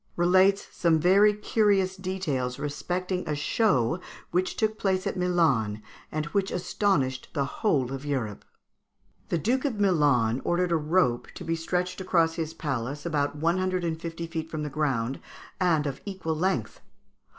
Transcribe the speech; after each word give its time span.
relates 0.15 0.67
some 0.75 0.99
very 0.99 1.31
curious 1.31 1.95
details 1.95 2.57
respecting 2.57 3.23
a 3.29 3.35
show 3.35 3.99
which 4.31 4.55
took 4.55 4.79
place 4.79 5.05
at 5.05 5.15
Milan, 5.15 5.83
and 6.11 6.25
which 6.33 6.49
astonished 6.49 7.29
the 7.33 7.45
whole 7.45 7.91
of 7.93 8.03
Europe: 8.03 8.43
"The 9.29 9.37
Duke 9.37 9.63
of 9.63 9.79
Milan 9.79 10.41
ordered 10.43 10.71
a 10.71 10.75
rope 10.75 11.27
to 11.35 11.43
be 11.43 11.55
stretched 11.55 12.01
across 12.01 12.33
his 12.33 12.55
palace, 12.55 13.05
about 13.05 13.35
one 13.35 13.59
hundred 13.59 13.83
and 13.83 14.01
fifty 14.01 14.25
feet 14.25 14.49
from 14.49 14.63
the 14.63 14.71
ground, 14.71 15.19
and 15.59 15.85
of 15.85 16.01
equal 16.03 16.35
length. 16.35 16.81